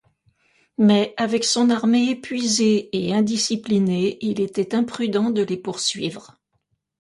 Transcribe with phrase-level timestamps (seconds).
[0.79, 6.39] Mais, avec son armée épuisée et indisciplinée, il était imprudent de les poursuivre.